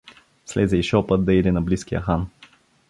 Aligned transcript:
Слезе 0.45 0.77
и 0.79 0.83
шопът 0.83 1.25
да 1.25 1.33
иде 1.33 1.51
на 1.51 1.61
близкия 1.61 2.01
хан. 2.01 2.27